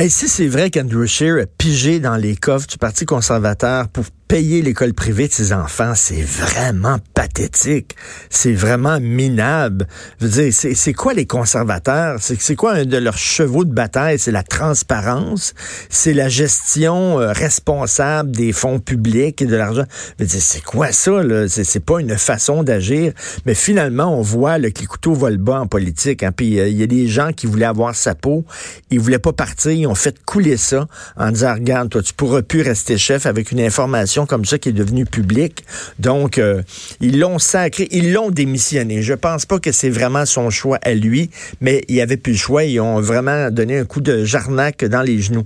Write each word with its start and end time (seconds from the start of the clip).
Et 0.00 0.10
si 0.10 0.28
c'est 0.28 0.46
vrai 0.46 0.70
qu'Andrew 0.70 1.06
Scheer 1.06 1.42
a 1.42 1.46
pigé 1.46 1.98
dans 1.98 2.14
les 2.14 2.36
coffres 2.36 2.68
du 2.68 2.78
Parti 2.78 3.04
conservateur 3.04 3.88
pour 3.88 4.04
payer 4.28 4.60
l'école 4.60 4.92
privée 4.92 5.26
de 5.26 5.32
ses 5.32 5.54
enfants, 5.54 5.94
c'est 5.94 6.20
vraiment 6.20 6.98
pathétique. 7.14 7.96
C'est 8.28 8.52
vraiment 8.52 9.00
minable. 9.00 9.88
Je 10.20 10.26
veux 10.26 10.42
dire, 10.42 10.52
c'est 10.52 10.92
quoi 10.92 11.14
les 11.14 11.26
conservateurs? 11.26 12.18
C'est 12.20 12.54
quoi 12.54 12.74
un 12.74 12.84
de 12.84 12.98
leurs 12.98 13.16
chevaux 13.16 13.64
de 13.64 13.72
bataille? 13.72 14.18
C'est 14.18 14.30
la 14.30 14.42
transparence, 14.42 15.54
c'est 15.88 16.12
la 16.12 16.28
gestion 16.28 17.18
euh, 17.18 17.32
responsable 17.32 18.30
des 18.30 18.52
fonds 18.52 18.80
publics 18.80 19.40
et 19.40 19.46
de 19.46 19.56
l'argent? 19.56 19.84
Je 20.18 20.24
veux 20.24 20.28
dire, 20.28 20.42
c'est 20.42 20.62
quoi 20.62 20.92
ça? 20.92 21.20
C'est 21.48 21.84
pas 21.84 21.98
une 22.00 22.18
façon 22.18 22.62
d'agir. 22.62 23.12
Mais 23.46 23.54
finalement, 23.54 24.18
on 24.18 24.20
voit 24.20 24.58
là, 24.58 24.70
que 24.70 24.80
les 24.80 24.86
couteaux 24.86 25.14
volent 25.14 25.42
bas 25.42 25.60
en 25.60 25.66
politique. 25.66 26.22
Hein. 26.22 26.32
Puis 26.32 26.60
euh, 26.60 26.68
il 26.68 26.76
y 26.76 26.82
a 26.82 26.86
des 26.86 27.08
gens 27.08 27.32
qui 27.32 27.46
voulaient 27.46 27.64
avoir 27.64 27.94
sa 27.94 28.14
peau, 28.14 28.44
ils 28.90 29.00
voulaient 29.00 29.18
pas 29.18 29.32
partir, 29.32 29.72
ils 29.72 29.86
ont 29.86 29.94
fait 29.94 30.22
couler 30.26 30.58
ça 30.58 30.86
en 31.16 31.30
disant, 31.30 31.54
regarde, 31.54 31.88
toi, 31.88 32.02
tu 32.02 32.12
pourras 32.12 32.42
plus 32.42 32.60
rester 32.60 32.98
chef 32.98 33.24
avec 33.24 33.52
une 33.52 33.60
information 33.60 34.17
comme 34.26 34.44
ça 34.44 34.58
qui 34.58 34.70
est 34.70 34.72
devenu 34.72 35.04
public. 35.04 35.64
Donc, 35.98 36.38
euh, 36.38 36.62
ils 37.00 37.18
l'ont 37.18 37.38
sacré, 37.38 37.88
ils 37.90 38.12
l'ont 38.12 38.30
démissionné. 38.30 39.02
Je 39.02 39.14
pense 39.14 39.46
pas 39.46 39.58
que 39.58 39.72
c'est 39.72 39.90
vraiment 39.90 40.26
son 40.26 40.50
choix 40.50 40.78
à 40.82 40.94
lui, 40.94 41.30
mais 41.60 41.82
il 41.88 42.00
avait 42.00 42.16
plus 42.16 42.32
le 42.32 42.38
choix. 42.38 42.64
Ils 42.64 42.80
ont 42.80 43.00
vraiment 43.00 43.50
donné 43.50 43.78
un 43.78 43.84
coup 43.84 44.00
de 44.00 44.24
jarnac 44.24 44.84
dans 44.84 45.02
les 45.02 45.20
genoux. 45.20 45.44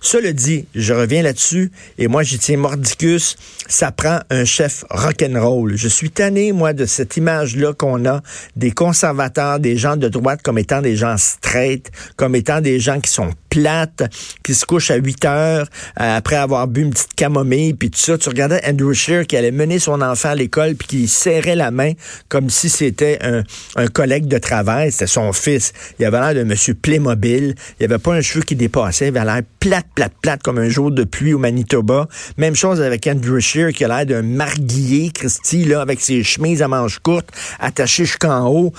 Cela 0.00 0.32
dit, 0.32 0.66
je 0.74 0.92
reviens 0.92 1.22
là-dessus, 1.22 1.70
et 1.98 2.08
moi, 2.08 2.22
j'y 2.22 2.38
tiens 2.38 2.56
mordicus, 2.56 3.36
ça 3.68 3.92
prend 3.92 4.20
un 4.30 4.44
chef 4.44 4.84
rock'n'roll. 4.90 5.76
Je 5.76 5.88
suis 5.88 6.10
tanné, 6.10 6.52
moi, 6.52 6.72
de 6.72 6.86
cette 6.86 7.16
image-là 7.16 7.72
qu'on 7.72 8.04
a 8.06 8.22
des 8.56 8.70
conservateurs, 8.70 9.60
des 9.60 9.76
gens 9.76 9.96
de 9.96 10.08
droite 10.08 10.40
comme 10.42 10.58
étant 10.58 10.82
des 10.82 10.96
gens 10.96 11.16
straight, 11.16 11.90
comme 12.16 12.34
étant 12.34 12.60
des 12.60 12.80
gens 12.80 13.00
qui 13.00 13.10
sont 13.10 13.30
plates, 13.54 14.02
qui 14.42 14.52
se 14.52 14.66
couchent 14.66 14.90
à 14.90 14.96
8 14.96 15.24
heures 15.26 15.66
euh, 16.00 16.16
après 16.16 16.36
avoir 16.36 16.66
bu 16.66 16.82
une 16.82 16.90
petite 16.90 17.14
camomille, 17.14 17.74
puis 17.74 17.90
tout 17.90 18.00
ça 18.00 18.18
tu 18.18 18.28
regardais 18.28 18.60
Andrew 18.68 18.92
Shear 18.92 19.26
qui 19.26 19.36
allait 19.36 19.52
mener 19.52 19.78
son 19.78 20.02
enfant 20.02 20.30
à 20.30 20.34
l'école 20.34 20.74
puis 20.74 20.88
qui 20.88 21.08
serrait 21.08 21.54
la 21.54 21.70
main 21.70 21.92
comme 22.28 22.50
si 22.50 22.68
c'était 22.68 23.18
un, 23.22 23.44
collègue 23.88 24.26
de 24.26 24.38
travail. 24.38 24.90
C'était 24.90 25.06
son 25.06 25.32
fils. 25.32 25.72
Il 25.98 26.04
avait 26.04 26.18
l'air 26.18 26.34
de 26.34 26.42
monsieur 26.42 26.74
Playmobil. 26.74 27.54
Il 27.78 27.84
avait 27.84 27.98
pas 27.98 28.14
un 28.14 28.20
cheveu 28.20 28.42
qui 28.42 28.56
dépassait. 28.56 29.08
Il 29.08 29.16
avait 29.16 29.24
l'air 29.24 29.42
plate, 29.60 29.86
plate, 29.94 30.12
plate 30.20 30.42
comme 30.42 30.58
un 30.58 30.68
jour 30.68 30.90
de 30.90 31.04
pluie 31.04 31.34
au 31.34 31.38
Manitoba. 31.38 32.08
Même 32.38 32.54
chose 32.54 32.80
avec 32.80 33.06
Andrew 33.06 33.38
Shear 33.38 33.72
qui 33.72 33.84
a 33.84 33.88
l'air 33.88 34.06
d'un 34.06 34.22
marguillier, 34.22 35.10
Christy, 35.12 35.64
là, 35.64 35.80
avec 35.80 36.00
ses 36.00 36.24
chemises 36.24 36.62
à 36.62 36.68
manches 36.68 36.98
courtes 36.98 37.28
attachées 37.60 38.04
jusqu'en 38.04 38.48
haut. 38.48 38.72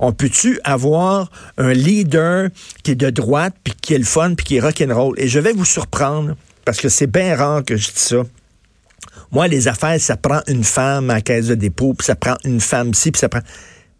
on 0.00 0.12
peut-tu 0.12 0.58
avoir 0.64 1.30
un 1.58 1.72
leader 1.72 2.48
qui 2.82 2.92
est 2.92 2.96
de 2.96 3.10
droite 3.10 3.54
puis 3.62 3.74
qui 3.82 3.94
est 3.94 3.98
le 3.98 4.04
fun 4.04 4.34
puis 4.34 4.44
qui 4.44 4.56
est 4.56 4.60
rock'n'roll? 4.60 5.14
Et 5.18 5.28
je 5.28 5.38
vais 5.38 5.52
vous 5.52 5.64
surprendre 5.64 6.36
parce 6.64 6.80
que 6.80 6.88
c'est 6.88 7.06
bien 7.06 7.36
rare 7.36 7.64
que 7.64 7.76
je 7.76 7.88
dis 7.88 8.00
ça. 8.00 8.22
Moi, 9.32 9.48
les 9.48 9.68
affaires, 9.68 10.00
ça 10.00 10.16
prend 10.16 10.40
une 10.46 10.64
femme 10.64 11.10
à 11.10 11.20
caisse 11.20 11.46
de 11.46 11.54
dépôt, 11.54 11.94
puis 11.94 12.06
ça 12.06 12.14
prend 12.14 12.36
une 12.44 12.60
femme 12.60 12.94
ci, 12.94 13.10
puis 13.10 13.18
ça 13.18 13.28
prend... 13.28 13.40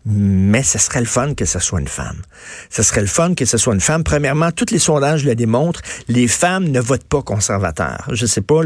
Mais 0.08 0.62
ce 0.62 0.78
serait 0.78 1.00
le 1.00 1.06
fun 1.06 1.34
que 1.34 1.44
ce 1.44 1.58
soit 1.58 1.80
une 1.80 1.88
femme. 1.88 2.22
Ce 2.70 2.84
serait 2.84 3.00
le 3.00 3.08
fun 3.08 3.34
que 3.34 3.44
ce 3.44 3.58
soit 3.58 3.74
une 3.74 3.80
femme. 3.80 4.04
Premièrement, 4.04 4.52
tous 4.52 4.70
les 4.70 4.78
sondages 4.78 5.24
le 5.24 5.34
démontrent, 5.34 5.80
les 6.06 6.28
femmes 6.28 6.68
ne 6.68 6.78
votent 6.78 7.08
pas 7.08 7.22
conservateur. 7.22 8.08
Je 8.12 8.24
sais 8.24 8.40
pas, 8.40 8.60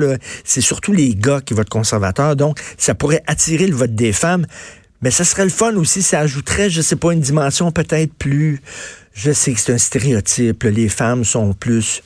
c'est 0.45 0.61
surtout 0.61 0.93
les 0.93 1.15
gars 1.15 1.41
qui 1.41 1.55
votent 1.55 1.71
conservateur, 1.71 2.37
donc 2.37 2.61
ça 2.77 2.95
pourrait 2.95 3.23
attirer 3.27 3.67
le 3.67 3.75
vote 3.75 3.95
des 3.95 4.13
femmes. 4.13 4.45
Mais 5.03 5.11
ce 5.11 5.25
serait 5.25 5.45
le 5.45 5.51
fun 5.51 5.75
aussi, 5.77 6.03
ça 6.03 6.21
ajouterait, 6.21 6.71
je 6.71 6.83
sais 6.83 6.97
pas, 6.97 7.13
une 7.13 7.21
dimension 7.21 7.71
peut-être 7.73 8.13
plus... 8.15 8.61
Je 9.13 9.33
sais 9.33 9.53
que 9.53 9.61
c'est 9.61 9.73
un 9.73 9.79
stéréotype, 9.79 10.63
les 10.63 10.89
femmes 10.89 11.25
sont 11.25 11.53
plus 11.53 12.03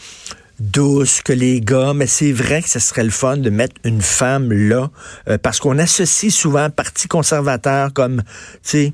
douce 0.60 1.20
que 1.22 1.32
les 1.32 1.60
gars, 1.60 1.92
mais 1.94 2.06
c'est 2.06 2.32
vrai 2.32 2.62
que 2.62 2.68
ce 2.68 2.78
serait 2.78 3.04
le 3.04 3.10
fun 3.10 3.36
de 3.36 3.50
mettre 3.50 3.74
une 3.84 4.00
femme 4.00 4.52
là, 4.52 4.90
euh, 5.28 5.38
parce 5.38 5.58
qu'on 5.58 5.78
associe 5.78 6.32
souvent 6.32 6.70
parti 6.70 7.08
conservateur 7.08 7.92
comme, 7.92 8.22
tu 8.62 8.92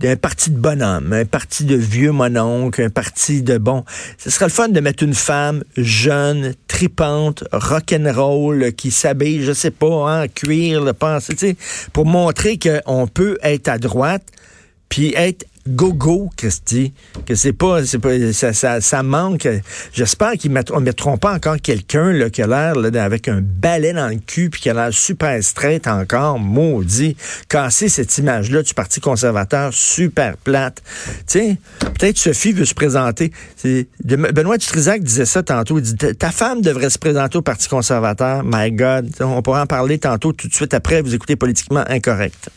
sais, 0.00 0.08
un 0.08 0.16
parti 0.16 0.50
de 0.50 0.58
bonhomme, 0.58 1.12
un 1.12 1.24
parti 1.24 1.64
de 1.64 1.76
vieux 1.76 2.12
mononcle, 2.12 2.82
un 2.82 2.90
parti 2.90 3.42
de 3.42 3.58
bon. 3.58 3.84
Ce 4.18 4.30
serait 4.30 4.46
le 4.46 4.50
fun 4.50 4.68
de 4.68 4.80
mettre 4.80 5.02
une 5.02 5.14
femme 5.14 5.62
jeune, 5.76 6.54
tripante, 6.66 7.44
rock'n'roll, 7.52 8.72
qui 8.72 8.90
s'habille, 8.90 9.44
je 9.44 9.52
sais 9.52 9.70
pas, 9.70 10.22
en 10.22 10.26
cuir, 10.28 10.82
le 10.82 10.92
sais, 11.36 11.56
pour 11.92 12.06
montrer 12.06 12.58
qu'on 12.58 13.06
peut 13.06 13.38
être 13.42 13.68
à 13.68 13.78
droite, 13.78 14.24
puis 14.88 15.14
être 15.16 15.46
go-go, 15.68 16.30
Christy, 16.36 16.92
que 17.26 17.34
c'est 17.34 17.52
pas, 17.52 17.84
c'est 17.84 17.98
pas, 17.98 18.32
ça, 18.32 18.52
ça, 18.52 18.80
ça 18.80 19.02
manque. 19.02 19.48
J'espère 19.92 20.32
qu'ils 20.32 20.50
mettront, 20.50 20.80
mettront 20.80 21.16
pas 21.16 21.34
encore 21.34 21.56
quelqu'un, 21.62 22.28
qui 22.30 22.42
a 22.42 22.46
l'air, 22.46 22.74
avec 23.02 23.28
un 23.28 23.40
balai 23.40 23.92
dans 23.92 24.08
le 24.08 24.16
cul 24.16 24.50
puis 24.50 24.60
qui 24.60 24.70
a 24.70 24.74
l'air 24.74 24.92
super 24.92 25.42
straight 25.42 25.86
encore, 25.86 26.38
maudit. 26.38 27.16
Casser 27.48 27.88
cette 27.88 28.16
image-là 28.18 28.62
du 28.62 28.74
Parti 28.74 29.00
conservateur 29.00 29.72
super 29.72 30.36
plate. 30.36 30.82
Sais, 31.26 31.56
peut-être 31.78 32.18
Sophie 32.18 32.52
veut 32.52 32.64
se 32.64 32.74
présenter. 32.74 33.32
Benoît 34.04 34.58
Dutrisac 34.58 35.02
disait 35.02 35.26
ça 35.26 35.42
tantôt. 35.42 35.78
Il 35.78 35.82
dit, 35.82 35.96
ta 36.16 36.30
femme 36.30 36.60
devrait 36.60 36.90
se 36.90 36.98
présenter 36.98 37.38
au 37.38 37.42
Parti 37.42 37.68
conservateur. 37.68 38.42
My 38.44 38.72
God. 38.72 39.10
On 39.20 39.42
pourra 39.42 39.62
en 39.62 39.66
parler 39.66 39.98
tantôt 39.98 40.32
tout 40.32 40.48
de 40.48 40.54
suite 40.54 40.74
après. 40.74 41.02
Vous 41.02 41.14
écoutez 41.14 41.36
Politiquement 41.36 41.84
Incorrect. 41.88 42.50